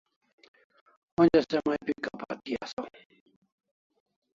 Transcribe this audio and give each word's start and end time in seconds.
Onja 1.21 1.41
se 1.49 1.57
mai 1.67 1.79
pi 1.85 1.93
kapha 2.03 2.31
thi 2.43 2.51
asaw 2.63 2.87